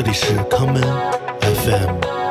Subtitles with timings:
[0.00, 0.80] 这里是康门
[1.40, 2.27] FM。